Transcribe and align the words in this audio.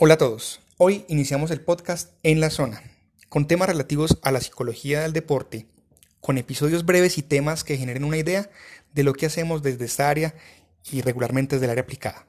Hola 0.00 0.14
a 0.14 0.18
todos. 0.18 0.60
Hoy 0.76 1.04
iniciamos 1.08 1.50
el 1.50 1.60
podcast 1.60 2.12
En 2.22 2.38
la 2.38 2.50
Zona, 2.50 2.84
con 3.28 3.48
temas 3.48 3.68
relativos 3.68 4.20
a 4.22 4.30
la 4.30 4.40
psicología 4.40 5.00
del 5.00 5.12
deporte, 5.12 5.66
con 6.20 6.38
episodios 6.38 6.86
breves 6.86 7.18
y 7.18 7.22
temas 7.22 7.64
que 7.64 7.76
generen 7.76 8.04
una 8.04 8.16
idea 8.16 8.48
de 8.94 9.02
lo 9.02 9.12
que 9.12 9.26
hacemos 9.26 9.60
desde 9.60 9.86
esta 9.86 10.08
área 10.08 10.36
y 10.92 11.00
regularmente 11.00 11.56
desde 11.56 11.64
el 11.64 11.72
área 11.72 11.82
aplicada. 11.82 12.28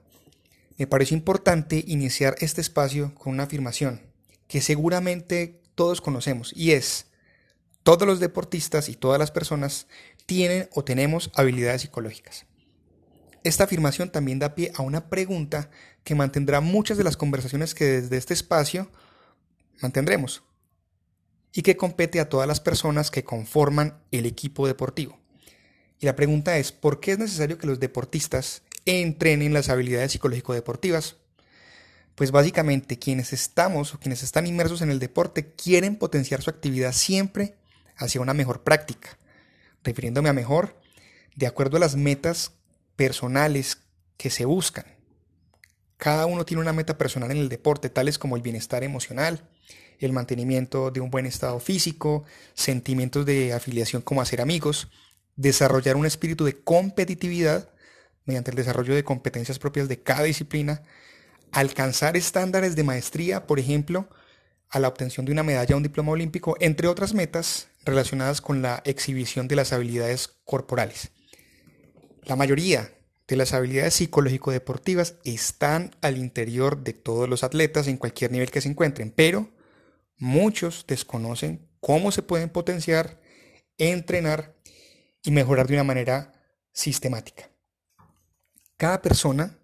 Me 0.80 0.88
parece 0.88 1.14
importante 1.14 1.84
iniciar 1.86 2.34
este 2.40 2.60
espacio 2.60 3.14
con 3.14 3.34
una 3.34 3.44
afirmación 3.44 4.02
que 4.48 4.62
seguramente 4.62 5.62
todos 5.76 6.02
conocemos 6.02 6.52
y 6.56 6.72
es, 6.72 7.06
todos 7.84 8.08
los 8.08 8.20
deportistas 8.20 8.90
y 8.90 8.96
todas 8.96 9.20
las 9.20 9.30
personas 9.30 9.86
tienen 10.26 10.68
o 10.74 10.84
tenemos 10.84 11.30
habilidades 11.36 11.84
psicológicas. 11.84 12.48
Esta 13.44 13.64
afirmación 13.64 14.12
también 14.12 14.40
da 14.40 14.56
pie 14.56 14.72
a 14.76 14.82
una 14.82 15.10
pregunta 15.10 15.70
que 16.04 16.16
mantendrá 16.16 16.60
muchas 16.60 16.98
de 16.98 17.04
las 17.04 17.18
conversaciones 17.18 17.74
que 17.74 17.86
desde 17.86 18.18
este 18.18 18.34
espacio 18.34 18.92
mantendremos 19.82 20.44
y 21.54 21.62
que 21.62 21.78
compete 21.78 22.20
a 22.20 22.30
todas 22.30 22.48
las 22.48 22.60
personas 22.60 23.12
que 23.12 23.24
conforman 23.24 24.02
el 24.12 24.26
equipo 24.26 24.68
deportivo. 24.68 25.18
Y 26.00 26.06
la 26.06 26.16
pregunta 26.16 26.58
es, 26.58 26.72
¿por 26.72 27.00
qué 27.00 27.14
es 27.14 27.20
necesario 27.20 27.58
que 27.58 27.68
los 27.68 27.80
deportistas 27.80 28.64
entrenen 28.86 29.54
las 29.54 29.70
habilidades 29.70 30.12
psicológico-deportivas? 30.12 31.16
Pues 32.16 32.32
básicamente 32.32 33.00
quienes 33.00 33.32
estamos 33.32 33.94
o 33.94 34.00
quienes 34.00 34.24
están 34.24 34.48
inmersos 34.48 34.82
en 34.82 34.92
el 34.92 35.00
deporte 35.00 35.54
quieren 35.54 35.96
potenciar 35.96 36.42
su 36.42 36.50
actividad 36.50 36.92
siempre 36.92 37.56
hacia 37.96 38.22
una 38.22 38.34
mejor 38.34 38.64
práctica. 38.64 39.18
Refiriéndome 39.84 40.30
a 40.30 40.34
mejor, 40.34 40.80
de 41.36 41.48
acuerdo 41.48 41.78
a 41.78 41.80
las 41.80 41.96
metas 41.96 42.59
personales 43.00 43.78
que 44.18 44.30
se 44.30 44.44
buscan. 44.44 44.84
Cada 45.96 46.26
uno 46.26 46.44
tiene 46.44 46.60
una 46.60 46.74
meta 46.74 46.98
personal 46.98 47.32
en 47.32 47.38
el 47.38 47.48
deporte, 47.48 47.90
tales 47.90 48.20
como 48.20 48.36
el 48.36 48.42
bienestar 48.42 48.84
emocional, 48.84 49.48
el 50.00 50.12
mantenimiento 50.12 50.92
de 50.92 51.00
un 51.00 51.10
buen 51.10 51.26
estado 51.26 51.62
físico, 51.62 52.26
sentimientos 52.56 53.26
de 53.26 53.54
afiliación 53.54 54.02
como 54.02 54.22
hacer 54.22 54.42
amigos, 54.42 54.90
desarrollar 55.38 55.96
un 55.96 56.06
espíritu 56.06 56.44
de 56.44 56.62
competitividad 56.62 57.70
mediante 58.26 58.52
el 58.52 58.58
desarrollo 58.58 58.94
de 58.94 59.06
competencias 59.06 59.60
propias 59.60 59.88
de 59.88 60.04
cada 60.04 60.24
disciplina, 60.24 60.84
alcanzar 61.54 62.18
estándares 62.18 62.76
de 62.76 62.84
maestría, 62.84 63.48
por 63.48 63.60
ejemplo, 63.60 64.10
a 64.70 64.80
la 64.80 64.90
obtención 64.90 65.26
de 65.26 65.32
una 65.32 65.44
medalla 65.44 65.74
o 65.74 65.78
un 65.78 65.84
diploma 65.84 66.12
olímpico, 66.12 66.58
entre 66.60 66.90
otras 66.90 67.14
metas 67.14 67.70
relacionadas 67.86 68.42
con 68.42 68.62
la 68.62 68.82
exhibición 68.84 69.48
de 69.48 69.56
las 69.56 69.72
habilidades 69.72 70.28
corporales. 70.44 71.12
La 72.30 72.36
mayoría 72.36 72.94
de 73.28 73.36
las 73.36 73.54
habilidades 73.54 73.96
psicológico-deportivas 73.96 75.16
están 75.24 75.96
al 76.02 76.16
interior 76.16 76.84
de 76.84 76.94
todos 76.94 77.28
los 77.28 77.44
atletas 77.44 77.88
en 77.88 77.98
cualquier 77.98 78.32
nivel 78.32 78.52
que 78.52 78.62
se 78.62 78.70
encuentren, 78.70 79.10
pero 79.10 79.50
muchos 80.16 80.86
desconocen 80.88 81.68
cómo 81.80 82.12
se 82.12 82.22
pueden 82.22 82.50
potenciar, 82.50 83.20
entrenar 83.80 84.56
y 85.24 85.32
mejorar 85.32 85.66
de 85.66 85.74
una 85.74 85.84
manera 85.84 86.34
sistemática. 86.72 87.50
Cada 88.78 89.02
persona 89.02 89.58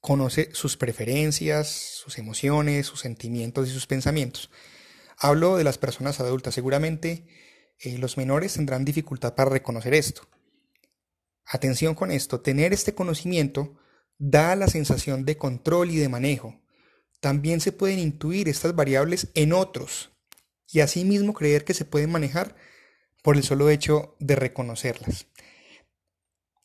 conoce 0.00 0.50
sus 0.52 0.76
preferencias, 0.76 1.68
sus 1.68 2.18
emociones, 2.18 2.84
sus 2.84 3.00
sentimientos 3.00 3.70
y 3.70 3.72
sus 3.72 3.86
pensamientos. 3.86 4.50
Hablo 5.16 5.56
de 5.56 5.64
las 5.64 5.78
personas 5.78 6.20
adultas. 6.20 6.52
Seguramente 6.52 7.26
eh, 7.78 7.96
los 7.96 8.18
menores 8.18 8.52
tendrán 8.52 8.84
dificultad 8.84 9.34
para 9.34 9.48
reconocer 9.48 9.94
esto. 9.94 10.28
Atención 11.46 11.94
con 11.94 12.10
esto, 12.10 12.40
tener 12.40 12.72
este 12.72 12.94
conocimiento 12.94 13.76
da 14.18 14.56
la 14.56 14.68
sensación 14.68 15.24
de 15.24 15.36
control 15.36 15.90
y 15.90 15.96
de 15.96 16.08
manejo. 16.08 16.60
También 17.20 17.60
se 17.60 17.72
pueden 17.72 17.98
intuir 17.98 18.48
estas 18.48 18.74
variables 18.74 19.28
en 19.34 19.52
otros 19.52 20.12
y 20.70 20.80
asimismo 20.80 21.32
creer 21.32 21.64
que 21.64 21.74
se 21.74 21.84
pueden 21.84 22.10
manejar 22.10 22.56
por 23.22 23.36
el 23.36 23.42
solo 23.42 23.70
hecho 23.70 24.16
de 24.20 24.36
reconocerlas. 24.36 25.26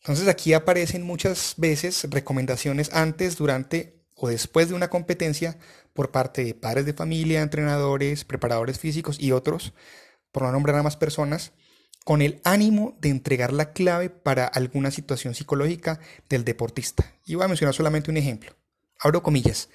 Entonces 0.02 0.28
aquí 0.28 0.54
aparecen 0.54 1.04
muchas 1.04 1.56
veces 1.58 2.08
recomendaciones 2.10 2.92
antes, 2.94 3.38
durante 3.38 4.00
o 4.16 4.28
después 4.28 4.70
de 4.70 4.76
una 4.76 4.90
competencia 4.90 5.58
por 5.94 6.12
parte 6.12 6.44
de 6.44 6.54
padres 6.54 6.86
de 6.86 6.94
familia, 6.94 7.42
entrenadores, 7.42 8.26
preparadores 8.26 8.80
físicos 8.80 9.20
y 9.20 9.32
otros, 9.32 9.74
por 10.32 10.44
no 10.44 10.52
nombrar 10.52 10.78
a 10.78 10.84
más 10.84 10.98
personas, 10.98 11.54
con 12.06 12.22
el 12.22 12.42
ánimo 12.44 12.98
de 13.02 13.10
entregar 13.10 13.54
la 13.54 13.74
clave 13.74 14.10
para 14.10 14.46
alguna 14.46 14.92
situación 14.92 15.36
psicológica 15.36 16.00
del 16.28 16.44
deportista. 16.44 17.14
Y 17.26 17.36
voy 17.36 17.46
a 17.46 17.48
mencionar 17.48 17.74
solamente 17.74 18.10
un 18.10 18.18
ejemplo. 18.18 18.56
Abro 19.00 19.24
comillas. 19.24 19.70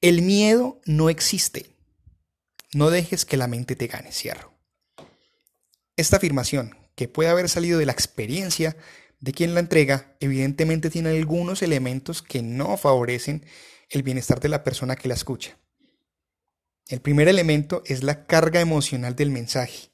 El 0.00 0.22
miedo 0.22 0.80
no 0.86 1.10
existe. 1.10 1.76
No 2.72 2.90
dejes 2.90 3.24
que 3.24 3.36
la 3.36 3.48
mente 3.48 3.76
te 3.76 3.86
gane. 3.86 4.12
Cierro. 4.12 4.52
Esta 5.96 6.16
afirmación, 6.16 6.76
que 6.94 7.08
puede 7.08 7.30
haber 7.30 7.48
salido 7.48 7.78
de 7.78 7.86
la 7.86 7.92
experiencia 7.92 8.76
de 9.20 9.32
quien 9.32 9.54
la 9.54 9.60
entrega, 9.60 10.16
evidentemente 10.20 10.90
tiene 10.90 11.10
algunos 11.10 11.62
elementos 11.62 12.22
que 12.22 12.42
no 12.42 12.76
favorecen 12.76 13.44
el 13.88 14.02
bienestar 14.02 14.40
de 14.40 14.48
la 14.48 14.64
persona 14.64 14.96
que 14.96 15.08
la 15.08 15.14
escucha. 15.14 15.58
El 16.88 17.00
primer 17.00 17.28
elemento 17.28 17.82
es 17.86 18.02
la 18.02 18.26
carga 18.26 18.60
emocional 18.60 19.14
del 19.14 19.30
mensaje. 19.30 19.91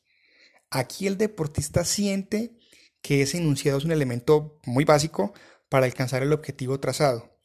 Aquí 0.70 1.06
el 1.06 1.16
deportista 1.16 1.84
siente 1.84 2.52
que 3.00 3.22
ese 3.22 3.38
enunciado 3.38 3.78
es 3.78 3.84
un 3.84 3.92
elemento 3.92 4.58
muy 4.64 4.84
básico 4.84 5.32
para 5.68 5.86
alcanzar 5.86 6.22
el 6.22 6.32
objetivo 6.32 6.80
trazado 6.80 7.38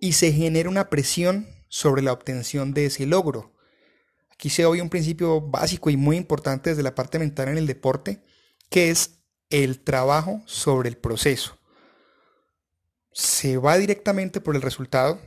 y 0.00 0.12
se 0.12 0.32
genera 0.32 0.68
una 0.68 0.90
presión 0.90 1.46
sobre 1.68 2.02
la 2.02 2.12
obtención 2.12 2.72
de 2.74 2.86
ese 2.86 3.06
logro. 3.06 3.54
Aquí 4.30 4.50
se 4.50 4.66
oye 4.66 4.82
un 4.82 4.90
principio 4.90 5.40
básico 5.40 5.90
y 5.90 5.96
muy 5.96 6.16
importante 6.16 6.70
desde 6.70 6.82
la 6.82 6.94
parte 6.94 7.18
mental 7.18 7.48
en 7.48 7.58
el 7.58 7.66
deporte, 7.66 8.22
que 8.70 8.90
es 8.90 9.18
el 9.50 9.80
trabajo 9.80 10.42
sobre 10.46 10.88
el 10.88 10.96
proceso. 10.96 11.58
Se 13.12 13.56
va 13.56 13.78
directamente 13.78 14.40
por 14.40 14.56
el 14.56 14.62
resultado 14.62 15.20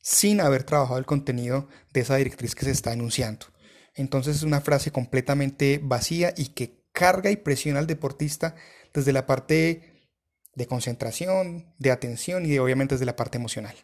sin 0.00 0.40
haber 0.40 0.64
trabajado 0.64 0.98
el 0.98 1.06
contenido 1.06 1.68
de 1.92 2.00
esa 2.00 2.16
directriz 2.16 2.54
que 2.54 2.64
se 2.64 2.72
está 2.72 2.92
enunciando. 2.92 3.46
Entonces 3.94 4.36
es 4.36 4.42
una 4.42 4.60
frase 4.60 4.90
completamente 4.90 5.80
vacía 5.82 6.32
y 6.36 6.48
que 6.48 6.82
carga 6.92 7.30
y 7.30 7.36
presiona 7.36 7.78
al 7.78 7.86
deportista 7.86 8.54
desde 8.92 9.12
la 9.12 9.26
parte 9.26 10.10
de 10.54 10.66
concentración, 10.66 11.74
de 11.78 11.90
atención 11.90 12.44
y 12.46 12.58
obviamente 12.58 12.94
desde 12.94 13.06
la 13.06 13.16
parte 13.16 13.38
emocional. 13.38 13.74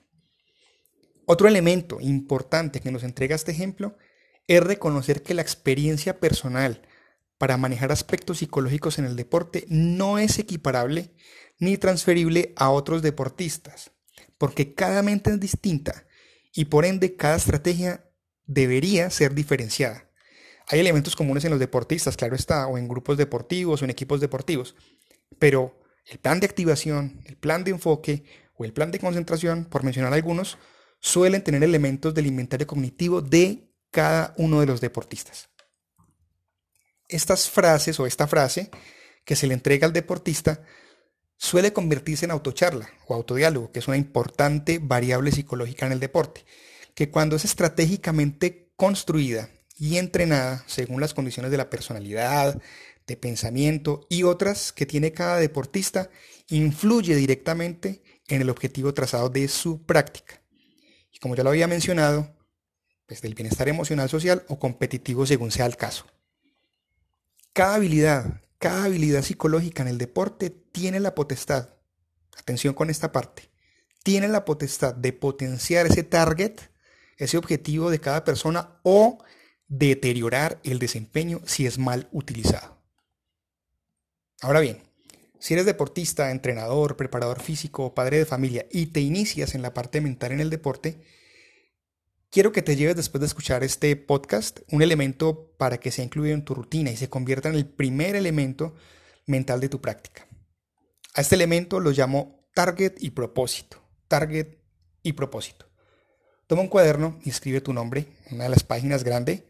Otro 1.26 1.48
elemento 1.48 2.00
importante 2.00 2.80
que 2.80 2.90
nos 2.90 3.02
entrega 3.02 3.36
este 3.36 3.52
ejemplo 3.52 3.96
es 4.46 4.62
reconocer 4.62 5.22
que 5.22 5.34
la 5.34 5.42
experiencia 5.42 6.20
personal 6.20 6.82
para 7.36 7.56
manejar 7.56 7.92
aspectos 7.92 8.38
psicológicos 8.38 8.98
en 8.98 9.04
el 9.04 9.14
deporte 9.14 9.64
no 9.68 10.18
es 10.18 10.38
equiparable 10.38 11.12
ni 11.58 11.76
transferible 11.76 12.52
a 12.56 12.70
otros 12.70 13.02
deportistas, 13.02 13.92
porque 14.38 14.74
cada 14.74 15.02
mente 15.02 15.30
es 15.30 15.40
distinta 15.40 16.06
y 16.52 16.66
por 16.66 16.84
ende 16.84 17.14
cada 17.16 17.36
estrategia 17.36 18.07
debería 18.48 19.10
ser 19.10 19.34
diferenciada. 19.34 20.10
Hay 20.66 20.80
elementos 20.80 21.14
comunes 21.14 21.44
en 21.44 21.50
los 21.50 21.60
deportistas, 21.60 22.16
claro 22.16 22.34
está, 22.34 22.66
o 22.66 22.76
en 22.76 22.88
grupos 22.88 23.16
deportivos 23.16 23.80
o 23.80 23.84
en 23.84 23.90
equipos 23.90 24.20
deportivos, 24.20 24.74
pero 25.38 25.80
el 26.06 26.18
plan 26.18 26.40
de 26.40 26.46
activación, 26.46 27.22
el 27.26 27.36
plan 27.36 27.62
de 27.62 27.70
enfoque 27.70 28.24
o 28.56 28.64
el 28.64 28.72
plan 28.72 28.90
de 28.90 28.98
concentración, 28.98 29.66
por 29.66 29.84
mencionar 29.84 30.12
algunos, 30.12 30.58
suelen 30.98 31.44
tener 31.44 31.62
elementos 31.62 32.12
del 32.12 32.26
inventario 32.26 32.66
cognitivo 32.66 33.22
de 33.22 33.70
cada 33.90 34.34
uno 34.36 34.60
de 34.60 34.66
los 34.66 34.80
deportistas. 34.80 35.48
Estas 37.06 37.48
frases 37.48 38.00
o 38.00 38.06
esta 38.06 38.26
frase 38.26 38.70
que 39.24 39.36
se 39.36 39.46
le 39.46 39.54
entrega 39.54 39.86
al 39.86 39.92
deportista 39.92 40.62
suele 41.36 41.72
convertirse 41.72 42.24
en 42.24 42.30
autocharla 42.30 42.90
o 43.06 43.14
autodiálogo, 43.14 43.70
que 43.70 43.78
es 43.78 43.88
una 43.88 43.96
importante 43.96 44.78
variable 44.82 45.30
psicológica 45.32 45.86
en 45.86 45.92
el 45.92 46.00
deporte, 46.00 46.44
que 46.98 47.10
cuando 47.10 47.36
es 47.36 47.44
estratégicamente 47.44 48.72
construida 48.74 49.50
y 49.76 49.98
entrenada 49.98 50.64
según 50.66 51.00
las 51.00 51.14
condiciones 51.14 51.52
de 51.52 51.56
la 51.56 51.70
personalidad, 51.70 52.60
de 53.06 53.16
pensamiento 53.16 54.04
y 54.10 54.24
otras 54.24 54.72
que 54.72 54.84
tiene 54.84 55.12
cada 55.12 55.36
deportista, 55.36 56.10
influye 56.48 57.14
directamente 57.14 58.02
en 58.26 58.42
el 58.42 58.50
objetivo 58.50 58.94
trazado 58.94 59.28
de 59.28 59.46
su 59.46 59.86
práctica. 59.86 60.42
Y 61.12 61.20
como 61.20 61.36
ya 61.36 61.44
lo 61.44 61.50
había 61.50 61.68
mencionado, 61.68 62.34
pues 63.06 63.22
del 63.22 63.36
bienestar 63.36 63.68
emocional, 63.68 64.08
social 64.08 64.44
o 64.48 64.58
competitivo 64.58 65.24
según 65.24 65.52
sea 65.52 65.66
el 65.66 65.76
caso. 65.76 66.04
Cada 67.52 67.76
habilidad, 67.76 68.42
cada 68.58 68.86
habilidad 68.86 69.22
psicológica 69.22 69.82
en 69.82 69.88
el 69.88 69.98
deporte 69.98 70.50
tiene 70.50 70.98
la 70.98 71.14
potestad, 71.14 71.68
atención 72.36 72.74
con 72.74 72.90
esta 72.90 73.12
parte, 73.12 73.52
tiene 74.02 74.26
la 74.26 74.44
potestad 74.44 74.96
de 74.96 75.12
potenciar 75.12 75.86
ese 75.86 76.02
target, 76.02 76.58
ese 77.18 77.36
objetivo 77.36 77.90
de 77.90 78.00
cada 78.00 78.24
persona 78.24 78.80
o 78.82 79.18
deteriorar 79.66 80.60
el 80.64 80.78
desempeño 80.78 81.40
si 81.44 81.66
es 81.66 81.78
mal 81.78 82.08
utilizado. 82.10 82.78
Ahora 84.40 84.60
bien, 84.60 84.82
si 85.38 85.54
eres 85.54 85.66
deportista, 85.66 86.30
entrenador, 86.30 86.96
preparador 86.96 87.40
físico, 87.40 87.94
padre 87.94 88.18
de 88.18 88.24
familia 88.24 88.66
y 88.70 88.86
te 88.86 89.00
inicias 89.00 89.54
en 89.54 89.62
la 89.62 89.74
parte 89.74 90.00
mental 90.00 90.32
en 90.32 90.40
el 90.40 90.48
deporte, 90.48 91.02
Quiero 92.30 92.52
que 92.52 92.60
te 92.60 92.76
lleves 92.76 92.94
después 92.94 93.20
de 93.20 93.26
escuchar 93.26 93.64
este 93.64 93.96
podcast 93.96 94.60
un 94.70 94.82
elemento 94.82 95.54
para 95.56 95.78
que 95.78 95.90
sea 95.90 96.04
incluido 96.04 96.34
en 96.34 96.44
tu 96.44 96.54
rutina 96.54 96.90
y 96.90 96.96
se 96.98 97.08
convierta 97.08 97.48
en 97.48 97.54
el 97.54 97.66
primer 97.66 98.16
elemento 98.16 98.74
mental 99.26 99.60
de 99.60 99.70
tu 99.70 99.80
práctica. 99.80 100.26
A 101.14 101.22
este 101.22 101.36
elemento 101.36 101.80
lo 101.80 101.90
llamo 101.90 102.46
target 102.54 102.96
y 102.98 103.10
propósito. 103.10 103.82
Target 104.08 104.58
y 105.02 105.14
propósito. 105.14 105.67
Toma 106.48 106.62
un 106.62 106.68
cuaderno 106.68 107.20
y 107.22 107.28
escribe 107.28 107.60
tu 107.60 107.74
nombre, 107.74 108.06
una 108.30 108.44
de 108.44 108.50
las 108.50 108.64
páginas 108.64 109.04
grande. 109.04 109.46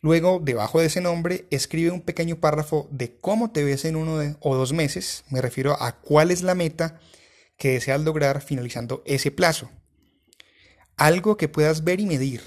Luego, 0.00 0.40
debajo 0.42 0.80
de 0.80 0.86
ese 0.86 1.02
nombre, 1.02 1.46
escribe 1.50 1.90
un 1.90 2.00
pequeño 2.00 2.36
párrafo 2.36 2.88
de 2.90 3.18
cómo 3.18 3.50
te 3.50 3.64
ves 3.64 3.84
en 3.84 3.96
uno 3.96 4.34
o 4.40 4.56
dos 4.56 4.72
meses. 4.72 5.24
Me 5.28 5.42
refiero 5.42 5.76
a 5.78 6.00
cuál 6.00 6.30
es 6.30 6.40
la 6.40 6.54
meta 6.54 7.00
que 7.58 7.72
deseas 7.72 8.00
lograr 8.00 8.40
finalizando 8.40 9.02
ese 9.04 9.30
plazo. 9.30 9.70
Algo 10.96 11.36
que 11.36 11.48
puedas 11.48 11.84
ver 11.84 12.00
y 12.00 12.06
medir. 12.06 12.40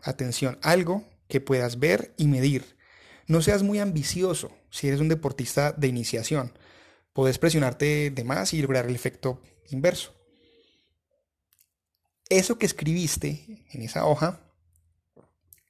Atención, 0.00 0.60
algo 0.62 1.04
que 1.26 1.40
puedas 1.40 1.80
ver 1.80 2.14
y 2.16 2.28
medir. 2.28 2.76
No 3.26 3.42
seas 3.42 3.64
muy 3.64 3.80
ambicioso 3.80 4.52
si 4.70 4.86
eres 4.86 5.00
un 5.00 5.08
deportista 5.08 5.72
de 5.72 5.88
iniciación. 5.88 6.56
Puedes 7.12 7.38
presionarte 7.38 8.10
de 8.10 8.24
más 8.24 8.54
y 8.54 8.62
lograr 8.62 8.86
el 8.86 8.94
efecto 8.94 9.42
inverso. 9.70 10.19
Eso 12.30 12.58
que 12.58 12.64
escribiste 12.64 13.66
en 13.70 13.82
esa 13.82 14.06
hoja 14.06 14.40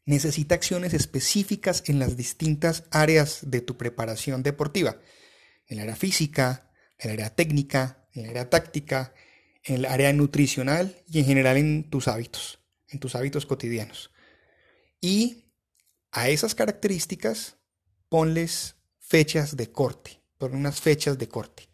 necesita 0.05 0.55
acciones 0.55 0.95
específicas 0.95 1.83
en 1.87 1.99
las 1.99 2.17
distintas 2.17 2.85
áreas 2.91 3.51
de 3.51 3.63
tu 3.63 3.77
preparación 3.77 4.43
deportiva. 4.43 5.01
En 5.67 5.79
el 5.79 5.85
área 5.85 5.97
física, 5.97 6.71
en 6.99 7.11
el 7.11 7.17
área 7.17 7.35
técnica, 7.35 8.07
en 8.13 8.25
el 8.25 8.31
área 8.31 8.51
táctica, 8.51 9.15
en 9.63 9.77
el 9.77 9.85
área 9.87 10.13
nutricional 10.13 11.03
y 11.07 11.21
en 11.21 11.25
general 11.25 11.57
en 11.57 11.89
tus 11.89 12.09
hábitos, 12.09 12.61
en 12.89 13.01
tus 13.01 13.15
hábitos 13.15 13.47
cotidianos. 13.47 14.11
Y 15.01 15.55
a 16.13 16.29
esas 16.29 16.55
características 16.55 17.57
ponles 18.09 18.77
fechas 18.99 19.57
de 19.57 19.73
corte, 19.73 20.21
por 20.37 20.53
unas 20.53 20.81
fechas 20.81 21.17
de 21.17 21.29
corte. 21.29 21.69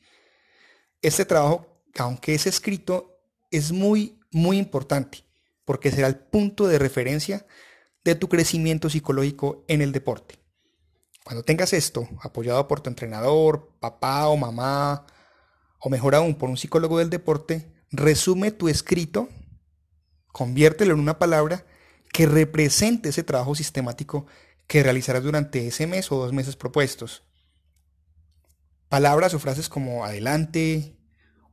Este 1.02 1.24
trabajo, 1.24 1.82
aunque 1.98 2.34
es 2.34 2.46
escrito, 2.46 3.18
es 3.50 3.72
muy, 3.72 4.15
muy 4.36 4.58
importante 4.58 5.24
porque 5.64 5.90
será 5.90 6.06
el 6.06 6.16
punto 6.16 6.68
de 6.68 6.78
referencia 6.78 7.46
de 8.04 8.14
tu 8.14 8.28
crecimiento 8.28 8.88
psicológico 8.90 9.64
en 9.66 9.80
el 9.80 9.92
deporte. 9.92 10.38
Cuando 11.24 11.42
tengas 11.42 11.72
esto, 11.72 12.06
apoyado 12.20 12.68
por 12.68 12.80
tu 12.80 12.90
entrenador, 12.90 13.72
papá 13.80 14.28
o 14.28 14.36
mamá, 14.36 15.06
o 15.80 15.88
mejor 15.88 16.14
aún 16.14 16.36
por 16.36 16.50
un 16.50 16.56
psicólogo 16.56 16.98
del 16.98 17.10
deporte, 17.10 17.72
resume 17.90 18.52
tu 18.52 18.68
escrito, 18.68 19.28
conviértelo 20.28 20.94
en 20.94 21.00
una 21.00 21.18
palabra 21.18 21.66
que 22.12 22.26
represente 22.26 23.08
ese 23.08 23.24
trabajo 23.24 23.54
sistemático 23.54 24.26
que 24.66 24.82
realizarás 24.82 25.22
durante 25.22 25.66
ese 25.66 25.86
mes 25.86 26.12
o 26.12 26.16
dos 26.16 26.32
meses 26.32 26.56
propuestos. 26.56 27.24
Palabras 28.88 29.34
o 29.34 29.38
frases 29.38 29.68
como 29.68 30.04
adelante, 30.04 30.96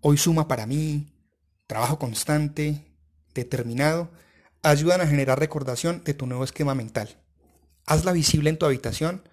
hoy 0.01 0.17
suma 0.17 0.47
para 0.47 0.67
mí, 0.67 1.12
trabajo 1.73 1.97
constante, 1.97 2.85
determinado, 3.33 4.11
ayudan 4.61 5.01
a 5.01 5.07
generar 5.07 5.39
recordación 5.39 6.03
de 6.03 6.13
tu 6.13 6.27
nuevo 6.27 6.43
esquema 6.43 6.75
mental. 6.75 7.17
Hazla 7.87 8.11
visible 8.11 8.51
en 8.51 8.59
tu 8.59 8.67
habitación, 8.67 9.27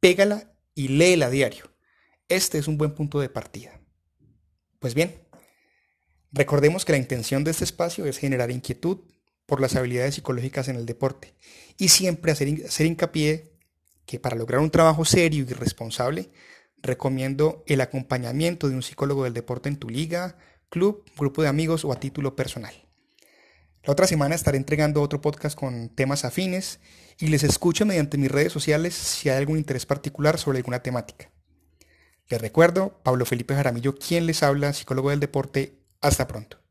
pégala 0.00 0.54
y 0.74 0.88
léela 0.88 1.26
a 1.26 1.30
diario. 1.30 1.70
Este 2.30 2.56
es 2.56 2.66
un 2.66 2.78
buen 2.78 2.94
punto 2.94 3.20
de 3.20 3.28
partida. 3.28 3.78
Pues 4.78 4.94
bien, 4.94 5.28
recordemos 6.30 6.86
que 6.86 6.92
la 6.92 6.98
intención 6.98 7.44
de 7.44 7.50
este 7.50 7.64
espacio 7.64 8.06
es 8.06 8.16
generar 8.16 8.50
inquietud, 8.50 9.00
por 9.44 9.60
las 9.60 9.76
habilidades 9.76 10.14
psicológicas 10.14 10.68
en 10.68 10.76
el 10.76 10.86
deporte 10.86 11.34
y 11.76 11.88
siempre 11.88 12.32
hacer, 12.32 12.48
hacer 12.64 12.86
hincapié 12.86 13.52
que 14.06 14.18
para 14.18 14.36
lograr 14.36 14.62
un 14.62 14.70
trabajo 14.70 15.04
serio 15.04 15.44
y 15.46 15.52
responsable 15.52 16.30
recomiendo 16.78 17.62
el 17.66 17.82
acompañamiento 17.82 18.68
de 18.70 18.76
un 18.76 18.82
psicólogo 18.82 19.24
del 19.24 19.34
deporte 19.34 19.68
en 19.68 19.76
tu 19.76 19.90
liga, 19.90 20.38
club, 20.72 21.04
grupo 21.18 21.42
de 21.42 21.48
amigos 21.48 21.84
o 21.84 21.92
a 21.92 22.00
título 22.00 22.34
personal. 22.34 22.74
La 23.84 23.92
otra 23.92 24.06
semana 24.06 24.34
estaré 24.34 24.56
entregando 24.56 25.02
otro 25.02 25.20
podcast 25.20 25.56
con 25.56 25.90
temas 25.90 26.24
afines 26.24 26.80
y 27.18 27.26
les 27.26 27.42
escucho 27.42 27.84
mediante 27.84 28.16
mis 28.16 28.30
redes 28.30 28.52
sociales 28.52 28.94
si 28.94 29.28
hay 29.28 29.36
algún 29.36 29.58
interés 29.58 29.84
particular 29.84 30.38
sobre 30.38 30.58
alguna 30.58 30.82
temática. 30.82 31.30
Les 32.28 32.40
recuerdo, 32.40 33.00
Pablo 33.02 33.26
Felipe 33.26 33.54
Jaramillo, 33.54 33.96
quien 33.96 34.24
les 34.24 34.42
habla, 34.42 34.72
psicólogo 34.72 35.10
del 35.10 35.20
deporte. 35.20 35.78
Hasta 36.00 36.26
pronto. 36.26 36.61